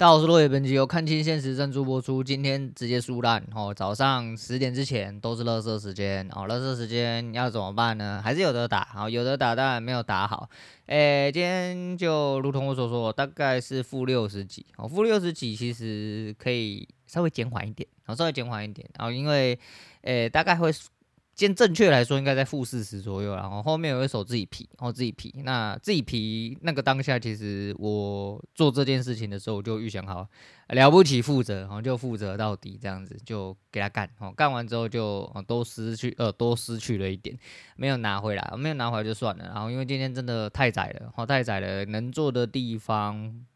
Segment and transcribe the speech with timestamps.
[0.00, 2.24] 大家好，我是落叶，本集由看清现实赞助播出。
[2.24, 8.18] 今天直接输烂哦，早上十点之前都是垃圾时间哦，垃圾时间要怎么办呢？
[8.24, 10.48] 还是有的打，哦，有的打，当然没有打好。
[10.86, 19.58] 诶，今天就如同我所说，大概是负六十几哦，负六十几其实可以稍微减缓一点，好，稍微减缓一点，然后因为
[20.00, 20.72] 诶大概会。
[21.40, 25.32] 先正确来说，应该在负四十左右，然后后面有一手自己皮，然后自己皮。
[25.42, 30.28] 那自己皮那个当下，其实我做这件事情的时候，我就预想好，
[30.68, 34.06] 了不起负责，然后就负责到底，这样子就给他干。
[34.18, 37.34] 哦，干完之后就都失去，呃，都失去了一点，
[37.76, 39.44] 没有拿回来，没有拿回来就算了。
[39.46, 43.46] 然后因为今天真的太窄了，哦，太窄了，能做的地方。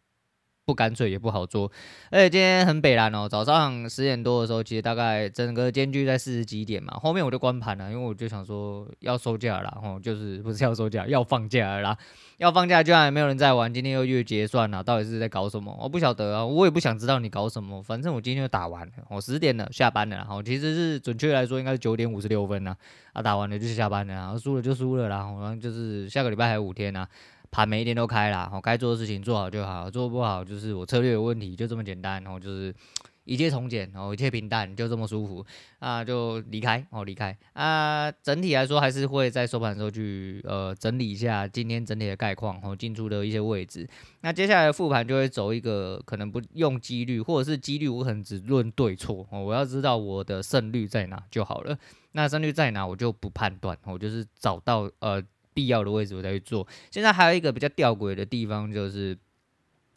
[0.65, 1.71] 不干脆也不好做，
[2.11, 3.29] 而且今天很北烂哦。
[3.29, 6.99] 早上十点多的时候，其实大概整个间距在四十几点嘛。
[7.03, 11.99] 后面我就关盘了，因为我就想说要收假了，吼，就是不是要收假，要放假了啦。
[12.39, 15.77] 要放假居然也没有人在玩，今天又月结算了，到底是在搞什么？
[15.79, 17.83] 我不晓得啊，我也不想知道你搞什么。
[17.83, 22.75] 反正我今天就打完了，我十点了，下班了，然后其实是准确来说应该是九点五十六分了
[23.13, 27.07] 啊，打完了就是下班了，然后输了就输了啦，然后就是下个礼拜还有五天呢。
[27.55, 32.21] 盘每一天都开啦，我该做的事情做好就好，做不好就是我策略有问题，就这么简单。
[32.25, 32.75] 然后就是
[33.23, 35.47] 一切从简，然后一切平淡，就这么舒服
[35.79, 38.11] 啊，就离开哦，离开啊。
[38.11, 43.89] 整体来说还是会在收盘的时候去呃整理一下今天整体的概况和进出的一些位置。
[44.23, 51.79] 那接下来复盘就会走一个可能不用几率，或者是几率我可能只论对错哦，我要知道我的胜率在哪就好了。
[52.17, 55.23] 那胜率在哪我就不判断，我就是找到呃。
[55.55, 56.67] 必要的位置我再去做。
[56.91, 59.17] 现在还有一个比较吊诡的地方，就是，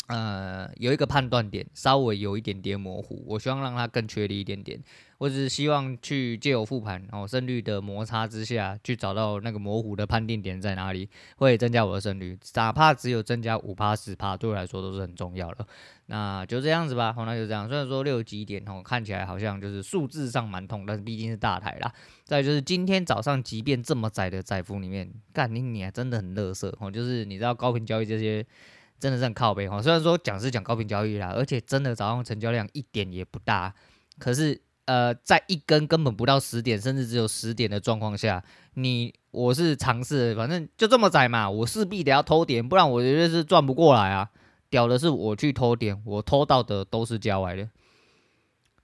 [0.07, 4.81] 呃，有一个判断点稍微有一点点模糊，我希望让它更确立一点点。
[5.19, 12.37] 我只是希望去借由复盘，然后胜率的摩擦之下去找到那个模糊的判定点在哪里，会增加我的胜率。
[12.53, 15.65] 哪怕只有增加五趴十趴，对我来说都是很重要的。
[16.05, 17.67] 那就这样子吧，好，那就这样。
[17.67, 21.91] 虽然说六几点哦，看起来好像就是数字上蛮痛，但是毕竟是大台啦。
[22.23, 26.91] 再就是今天早上，即便这么窄的窄幅里面，干你你还真的很乐色哦。
[26.91, 28.45] 就是你知道高频交易这些
[28.99, 29.81] 真的是很靠背哦。
[29.81, 33.73] 虽然说讲是讲高频交易啦，而且真的早上成交量一点也不大，
[34.19, 34.61] 可是。
[34.87, 38.41] 呃，在一根根本不到十点，甚至只有十点的状况下，
[38.75, 44.29] 你我是尝试，反正就这么窄嘛，我势必得要偷点，不然我绝对是赚不过来啊。
[44.69, 47.69] 屌的是我去偷点，我偷到的都是郊外的，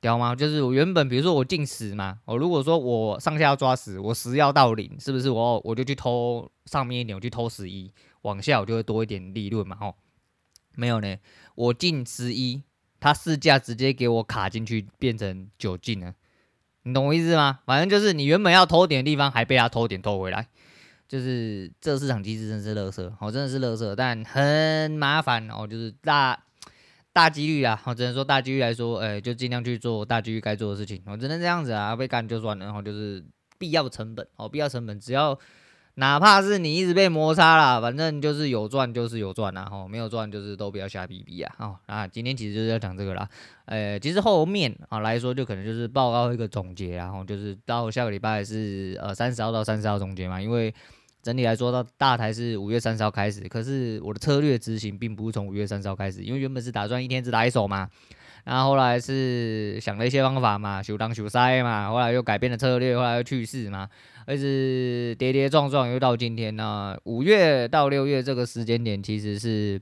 [0.02, 0.36] 屌吗？
[0.36, 7.90] 就是我原本比如说我进十嘛，我如果说我上下要抓十，我十要到零，是不是我我就去偷上面一点，我去偷十一，
[8.24, 9.78] 往下我就会多一点利润嘛？
[9.78, 9.96] 吼，
[10.75, 11.16] 没有呢，
[11.56, 12.62] 我进十一。
[13.03, 16.14] 他市价直接给我卡进去，变成九进了，
[16.84, 17.59] 你懂我意思吗？
[17.66, 20.47] 反正就是你原本要偷点的地方，还被他偷点偷回来，
[21.06, 26.41] 就是这市场机制真是垃圾，哦，真的是垃圾，但很麻烦哦，就是大
[27.12, 33.22] 大几率啊，我只能说大几率来说，哎、就尽量去做大几率该做的事情，我只能这样子啊，被干就算了，然后就是
[33.58, 35.38] 必要成本，哦，必要成本只要。
[35.95, 43.29] 哪怕是你一直被摩擦啦，反正就是有赚就是有赚啦，吼，没有赚就是都不要瞎逼逼啊，哦，啊，今天其实就是要讲这个啦，
[43.65, 50.73] 呃、其实后面啊来说就可能就是报告一个总结，然后就是到下个礼拜是呃三十号到三十号总结嘛，因为
[51.21, 57.87] 整体来说到大台是五月三十号开始，可是我的策略执行并不是从五月三十号开始，因为原本是打算一天只打一手嘛。
[58.43, 63.89] 然后后来是想了一些方法嘛，修当修塞嘛，后来又改变了策略，后来又去世嘛，
[64.25, 66.97] 而是跌跌撞撞又到今天呢。
[67.05, 69.81] 五月到六月这个时间点其实是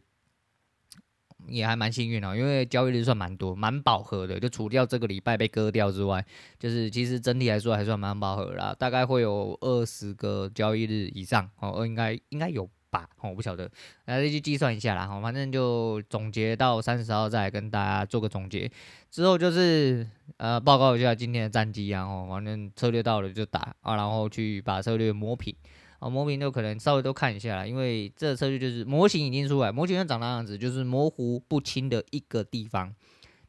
[1.47, 6.23] 也还蛮幸运哦，因为交易日算蛮多，蛮饱和的，就除掉这个礼拜被割掉之外，
[6.59, 12.69] 就是其实整体来说还算蛮饱和啦，大概会有二十个交易日以上哦，应该应该有。
[12.91, 13.72] 吧，我不晓得，
[14.06, 18.69] 来去计算一下啦，好，反正就总结到三十号再跟大家做个总结，
[19.09, 25.56] 之后就是呃报告一下今天的战绩啊，哦，反正策略到了就打啊，然后去把策略磨平，
[26.00, 32.94] 啊，磨平就可能稍微都看一下啦，因为这策略就是模型已经出来，模型长那样子，就是模糊不清的一个地方，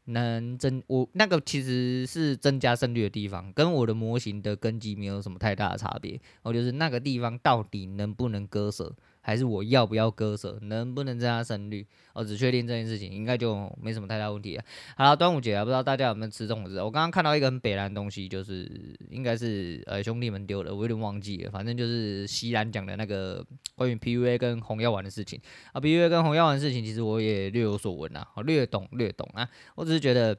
[0.04, 8.94] 能增我那个其实是增加胜率的地方，跟我的模型的根基没有什么太大的差别，哦，就是那个地方到底能不能割舍。
[9.22, 11.86] 还是我要不要割舍，能不能增加胜率？
[12.12, 14.64] 哦，只确定这件事情，应该就没什么太大问题了。
[14.96, 16.82] 好了，端午节啊，不知道大家有没有吃粽子？
[16.82, 18.68] 我刚刚看到一个很北蓝东西，就是
[19.08, 21.50] 应该是呃兄弟们丢的，我有点忘记了。
[21.50, 23.42] 反正就是西兰讲的那个
[23.74, 25.40] 关于 PUA 跟红药丸的事情
[25.72, 29.48] 啊，PUA 跟红药丸的事情，其实我也略有所闻啊，略懂略懂啊。
[29.76, 30.36] 我只是觉得。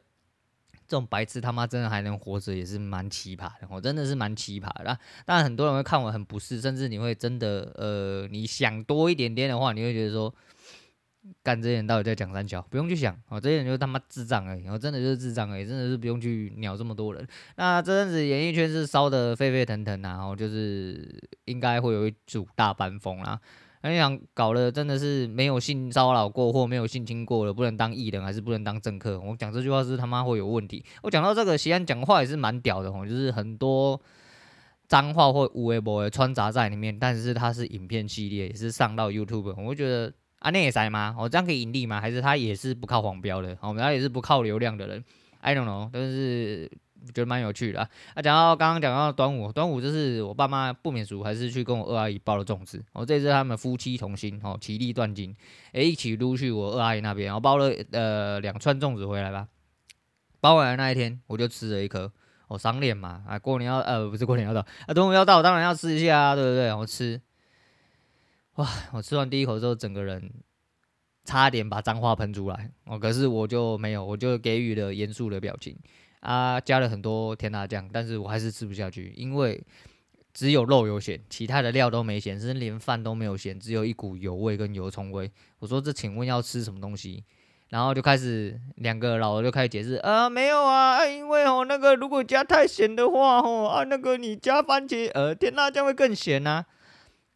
[0.93, 3.67] 这种白痴他妈真的还能活着，也是蛮奇葩的。
[3.67, 4.95] 我真的是蛮奇葩的。
[5.25, 10.31] 当然很多人会看我很不适，甚至你会真的呃，你想多一点点的话，你会觉得说，
[11.41, 12.61] 干这些人到底在讲三小？
[12.69, 17.27] 不用去想哦，这些人就他妈智障而已，我真的就是智障而已，真的是不用去鸟这么多人。
[17.55, 23.41] 那这阵子演艺圈是烧得沸沸腾腾啊，然后就是应该会有一组大班风啦。
[23.91, 29.19] 你想搞的真的是没有性骚扰过或没有性侵过的，不能当艺人还是不能当政客？
[29.19, 30.83] 我讲这句话是他妈会有问题。
[31.01, 33.99] 我讲到这个，西安讲话也是蛮屌的哦，就是很多
[34.87, 41.15] 脏话或无微博的穿插在里面，但是它是影片系列，也是上到 YouTube，我觉得啊，那也塞吗？
[41.19, 41.99] 我这样可以盈利吗？
[41.99, 43.57] 还是他也是不靠黄标的？
[43.61, 45.03] 我们他也是不靠流量的人
[45.41, 46.71] ？I don't know，但是。
[47.07, 47.89] 觉得蛮有趣的啊！
[48.15, 52.83] 啊，讲到刚刚讲到端午，端午就是我爸妈不免俗，还是去跟我二阿姨包了粽子。
[52.93, 55.35] 哦，这次他们夫妻同心，哦，其利断金，
[55.73, 59.47] 诶，一起撸去我二阿姨那边，然后包了呃两串粽子回来吧。
[60.39, 62.11] 包完的那一天，我就吃了一颗。
[62.49, 66.73] 哦，赏脸嘛，啊，过年要呃不是过年要到，啊，端午要到，当然要吃一下啊，对不对？
[66.73, 67.19] 我吃，
[68.55, 68.67] 哇！
[68.91, 70.29] 我吃完第一口之后，整个人
[71.23, 72.69] 差点把脏话喷出来。
[72.83, 75.75] 哦，可是我就没有，我就给予了严肃的表情。
[76.23, 79.61] 啊，加了很多甜辣酱，但是我还是吃不下去，因为
[80.33, 85.29] 只有肉有咸，其他的料都没咸，甚至连饭都没有咸，只有一股油味跟油葱味。
[85.59, 87.23] 我说这请问要吃什么东西？
[87.69, 96.65] 然后就开始两个老的就开始解释，啊，没有啊，啊因为哦那个如果加太咸的话，哦啊那个你加番茄呃甜辣酱会更咸呐、啊。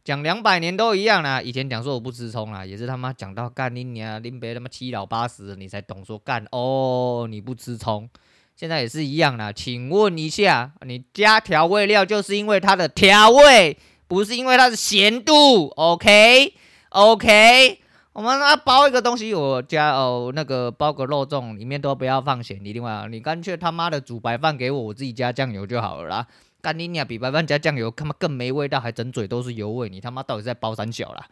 [0.03, 8.09] 讲两百年都一样啦，以前讲说我不吃葱啦，也是他妈讲到干你娘，你别他妈七老八十你才懂说干哦你不吃葱。
[8.59, 13.77] 现在也是一样啦，请问一下，你加调味料就是因为它的调味，
[14.07, 16.55] 不是因为它的咸度？OK
[16.89, 17.79] OK，
[18.13, 22.57] 我们那包一个东西，我加哦那个包个肉粽，里面都不要放咸。
[22.63, 26.27] 你另外，你干脆他妈的煮白饭给我，我自己加酱油就好了啦。
[26.67, 31.25] 干你娘，比白饭加酱油他妈更没味道，还整嘴都是油味，你他妈到底在包三小啦？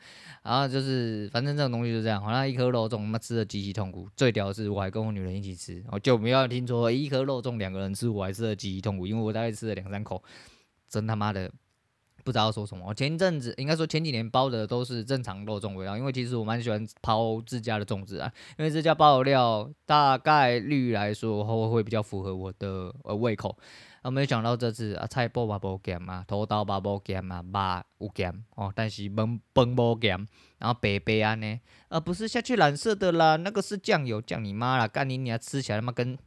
[0.44, 4.08] 然后就是，反正这种东西就这样，好像一颗肉粽，他妈吃的极其痛苦。
[4.16, 10.24] 最屌的是，我还跟我女人一起吃，我就没有听说一颗肉粽两个人吃，我还吃的极其痛苦，因为我大概吃了两三口，
[10.88, 11.52] 真他妈的
[12.26, 12.84] 不知道说什么。
[12.90, 23.56] 我前一阵子应该说前几年包的都是正常肉粽味道，因为其实我蛮喜欢包自家的粽子啊，因为自家包的料大概率来说会会比较符合我的呃胃口。
[24.02, 27.44] 我没想到这次啊，菜包嘛无咸嘛，土豆嘛无咸嘛，
[28.00, 30.28] 肉有咸哦，但是饭饭无咸，
[30.60, 36.18] 然后白白安呢，啊、不是下去蓝色的啦，那个是酱油，酱你妈啦，干你娘吃起来他妈跟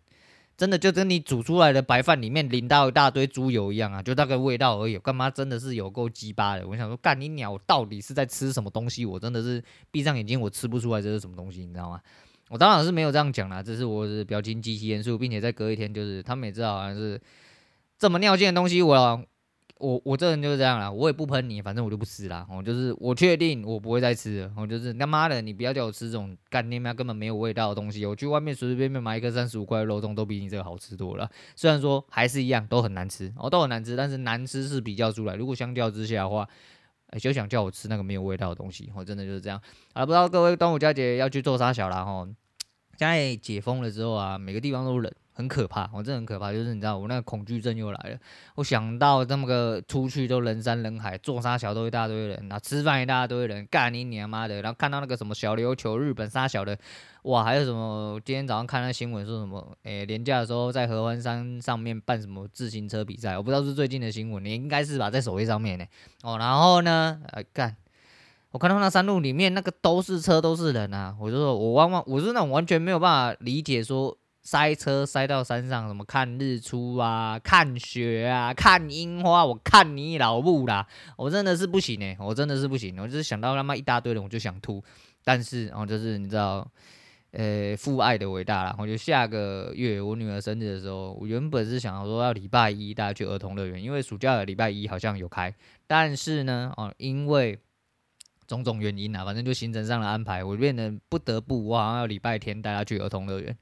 [0.58, 6.69] 真的就跟你煮出来的白饭里面淋到一大堆猪油一样啊，就那个味道而已，干嘛真的是有够鸡巴的？
[6.69, 9.06] 我想说干你鸟，到底是在吃什么东西？
[9.06, 12.00] 我真的是闭上眼睛，我吃不出来这是什么东西，你知道吗？
[12.49, 17.20] 我当然是没有这样讲啦，这是我的表情极其严肃，并且在隔一天就是他们也知道好像是。
[18.00, 19.25] 这么尿性的东西我，
[19.78, 22.46] 我我这人就是这样啦，我也不喷你，反正我就不吃啦。
[22.50, 24.52] 我就是我确定我不会再吃了。
[24.56, 28.04] 我就是他妈的，你不要叫我吃这种干你妈根本没有味道的东西。
[28.04, 31.30] 我去外面随随便便买一个三十五块的肉粽，都比你这个好吃多了。
[31.54, 35.36] 虽然说还是一样都很难吃，哦，都很难吃，但是难吃是比较出来。
[35.36, 36.48] 如果相较之下的话，
[37.20, 39.60] 就想叫我吃那个没有味道的东西，我真的就是这样。
[39.92, 42.26] 啊，不知道各位端午佳节要去做啥小啦吼？
[42.98, 45.12] 现在解封了之后啊，每个地方都冷。
[45.38, 48.19] 很可怕，我真的很可怕，就是你知道，我那个恐惧症又来了。
[48.56, 54.61] 我想到这么个出去都人山人海，坐沙小都一大堆人，然后吃饭一大堆人，干你娘妈的！
[54.61, 56.76] 然后看到那个什么小琉球日本沙小的，
[57.23, 58.20] 哇，还有什么？
[58.25, 59.79] 今天早上看那新闻说什么？
[59.85, 63.36] 诶、年，假的时候在合欢山上面办什么自行车比赛？
[63.36, 65.84] 我不知道是最近的新闻，你应该是吧，在首页上面呢。
[66.24, 67.77] 哦，然后呢，呃，干，
[68.51, 74.19] 我看到那山路里面那个都是车都是人啊，我就说我往往我是那种完全没有办法理解说。
[74.50, 80.88] 塞车塞到山上，什么看日出啊，看雪啊，看樱花，我看你老母啦！
[81.19, 82.98] 我真的是不行哎、我真的是不行。
[82.98, 84.82] 我就是想到他妈一大堆人，我就想吐。
[85.22, 86.67] 但是，哦就是你知道，
[87.32, 88.74] 呃，父爱的伟大啦。
[88.78, 95.55] 我就下个月我女儿生日的时候，我原本是想要说要礼拜一带她去儿童乐园，因为暑假的礼拜一好像有开。
[95.86, 97.58] 但是呢，哦，因为
[98.46, 103.55] 种种原因啊，反正就行程上的安排，我变得不得不，我好像要礼拜天带她去儿童乐园。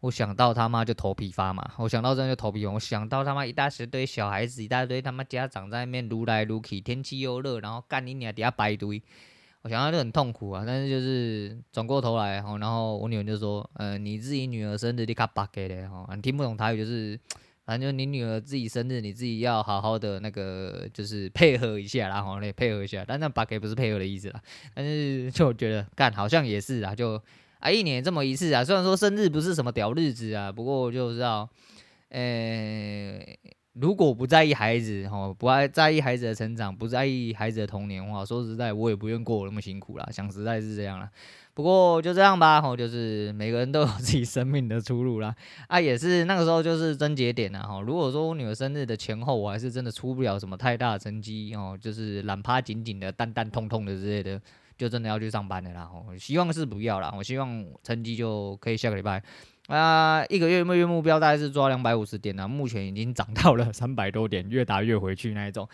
[0.00, 2.74] 我想到他妈就头皮发麻，我想到真的就头皮红。
[2.74, 9.02] 我想到他妈一大堆小孩子，一大堆他妈家长在那边撸来撸去，天气又热，然后干你娘底下排队，
[9.62, 10.64] 我想到就很痛苦啊。
[10.66, 17.18] 但是就是转过头来，然后我女儿就说：“呃，你自己女儿生日你卡巴给的哈，你听不懂台语就是，
[17.64, 23.02] 反正就你女儿自己生日，你自己要好好的那个就是配合一下，然后呢配合一下。
[23.08, 24.42] 但那巴给不是配合的意思啦，
[24.74, 27.20] 但是就觉得干好像也是啊，就。”
[27.66, 31.48] 啊，一年这么一次啊，虽然说生日不是什么屌日子啊，不过我就知道，
[32.10, 33.18] 呃、
[33.72, 40.08] 如果不在意孩子，哈，不爱在意孩子的成长，不在意孩子的童年话，说实在，我也不愿过那么辛苦啦。
[40.12, 41.10] 想实在是这样啦。
[41.54, 45.34] 不过就这样吧，吼，就是每个人都有自己生命的出路啦。
[45.66, 47.80] 啊，也是那个时候就是症结点啦，哈。
[47.80, 54.40] 如果说我女儿生日的前后，我还是真的出不了什么太大的成绩，哦，就是懒趴紧紧的、蛋蛋痛痛的之类的，
[54.76, 55.84] 就真的要去上班的啦。
[55.84, 59.22] 吼，希望是不要啦，我希望成绩就可以下个礼拜。
[59.68, 65.68] 啊，一个月月目标大概是抓两百五十点啊，目前已经涨到了 三百多点，越打越回去那一种，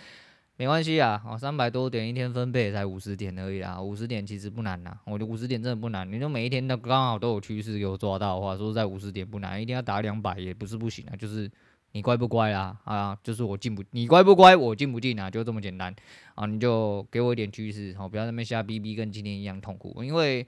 [0.56, 11.50] 没关系啊，哦，三百多点一天分配才五十点而已啦，五十点其实不难呐，我的五十点真的不难，你就每一天都刚好都有趋势给我抓到的话，说在五十点不难，一定要打两百也不是不行啊，就是
[11.92, 12.76] 你乖不乖啊？
[12.84, 15.94] 啊，就是我进不，你乖不乖，我进不进啊，就这么简单。
[16.34, 20.46] 啊，你就给我一点趋势，好，不要那边瞎逼逼，跟今天一样痛苦，因为。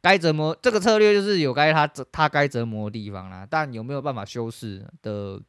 [0.00, 5.42] 该折磨这个策略就是有该他他该折磨的地方啦，但有没有办法修饰的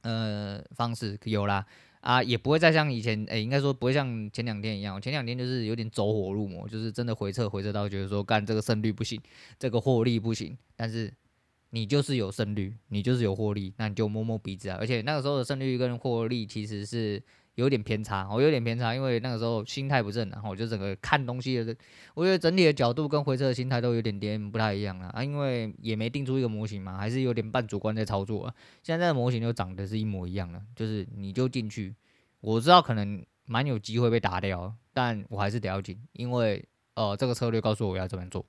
[0.00, 1.20] 呃方式？
[1.24, 1.64] 有啦。
[2.00, 9.20] 啊，也不会再像以前诶、欸，应该说不会像前两天一样，前两天就是有点走火入魔，就是真的回撤回撤到觉得说干这个胜率不行，
[9.58, 11.12] 这个获利不行，但是
[11.74, 17.22] 你就是有胜率，你就是有获利，那你就摸摸鼻子啊，而且那个时候的胜率跟获利其实是。
[17.56, 21.76] 有点偏差，我有点偏差，因为那个时候心态不正，然后我就整个看东西的，
[22.12, 28.54] 我觉得整体的角度跟回撤的心态都有点点不太一样了啊，因为也没定出一个模型嘛，还是有点半主观在操作啊。
[28.82, 31.94] 现在的模型就长得是一模一样的，就是你就进去，
[32.40, 36.64] 我知道可能蛮有机会被打掉，但我还是得要进，因为
[36.94, 38.44] 呃这个策略告诉我要这么做。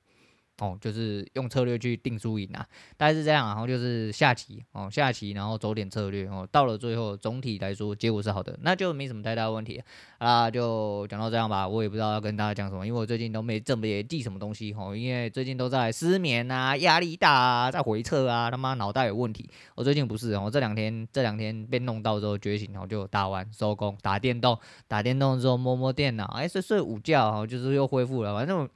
[0.59, 9.83] 哦，就是用策略去定输赢啊，大概是这样，然后就是下棋哦，下棋，然后走点策略哦，到了最后总体来说结果是好的，那就没什么太大问题
[10.17, 24.57] 啊，就讲到这样吧，我也不知道要跟大家讲什么，因为我最近都没这么也记什么东西哦，因为最近都在失眠啊，压力大啊，在回撤啊，他妈脑袋有问题，我最近不是哦，这两天这两天被弄到之后觉醒，然后就打完收工，打电动，
[24.87, 28.69] 打电动之后摸摸电脑，哎睡睡午觉哦，就是又恢复了，反正。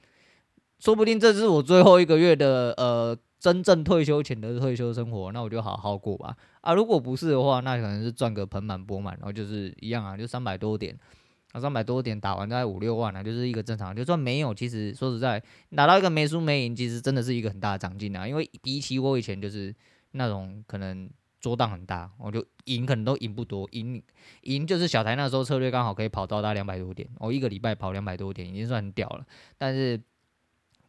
[0.80, 6.34] 说不定这是我最后一个月的呃真正退休前的退休生活，那我就好好过吧。
[6.62, 10.98] 啊，如果不是的话，那可能是赚个盆满钵满，然后就是一样啊，就三百多点，
[11.52, 13.94] 啊三百多点打完大概五六万啊，就是一个正常。
[13.94, 18.26] 就算没有，其实说实在，拿到一个没输没赢，其实真的是一个很大的长进啊。
[18.26, 19.74] 因为比起我以前就是
[20.12, 21.08] 那种可能
[21.40, 24.02] 桌档很大，我就赢可能都赢不多，赢
[24.42, 29.26] 赢就是小台那时候策略刚好可以跑到大概两百多点，我一个礼拜跑两百多点已经算很屌了，
[29.58, 30.00] 但是。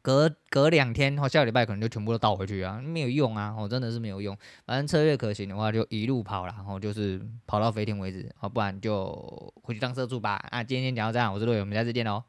[0.01, 4.35] 隔隔两天或下个礼拜可能就全部都倒回去啊，没有用啊，我真的是没有用。
[4.65, 10.35] 反正策略可行的话，就一路跑了，然后就是跑到飞天为止，哦，不然就回去当社畜吧。
[10.49, 12.23] 啊，今天先讲到这样，我是陆伟，我们下次见喽。